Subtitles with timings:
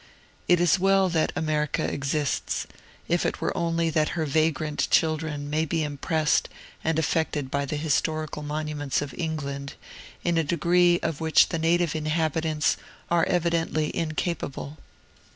[0.47, 2.65] It is well that America exists,
[3.07, 6.49] if it were only that her vagrant children may be impressed
[6.83, 9.75] and affected by the historical monuments of England
[10.23, 12.77] in a degree of which the native inhabitants
[13.11, 14.79] are evidently incapable.